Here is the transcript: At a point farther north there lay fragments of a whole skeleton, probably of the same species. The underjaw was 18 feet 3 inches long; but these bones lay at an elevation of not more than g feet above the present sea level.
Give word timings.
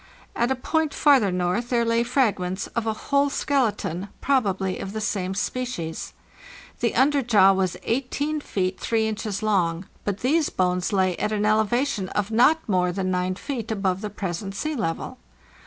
At 0.35 0.49
a 0.49 0.55
point 0.55 0.95
farther 0.95 1.31
north 1.31 1.69
there 1.69 1.85
lay 1.85 2.01
fragments 2.01 2.65
of 2.75 2.87
a 2.87 2.93
whole 3.13 3.29
skeleton, 3.29 4.09
probably 4.19 4.79
of 4.79 4.93
the 4.93 4.99
same 4.99 5.35
species. 5.35 6.13
The 6.79 6.93
underjaw 6.93 7.53
was 7.55 7.77
18 7.83 8.41
feet 8.41 8.79
3 8.79 9.07
inches 9.07 9.43
long; 9.43 9.85
but 10.03 10.21
these 10.21 10.49
bones 10.49 10.91
lay 10.91 11.15
at 11.17 11.31
an 11.31 11.45
elevation 11.45 12.09
of 12.09 12.31
not 12.31 12.67
more 12.67 12.91
than 12.91 13.13
g 13.13 13.39
feet 13.39 13.69
above 13.69 14.01
the 14.01 14.09
present 14.09 14.55
sea 14.55 14.73
level. 14.73 15.19